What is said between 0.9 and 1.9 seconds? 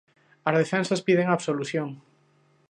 piden a absolución.